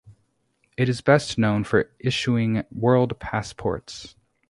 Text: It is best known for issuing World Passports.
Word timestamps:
It 0.77 0.89
is 0.89 0.99
best 0.99 1.37
known 1.37 1.63
for 1.63 1.91
issuing 1.99 2.63
World 2.71 3.19
Passports. 3.19 4.15